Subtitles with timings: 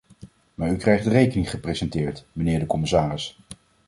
[0.55, 3.37] Maar u krijgt de rekening gepresenteerd, mijnheer de commissaris.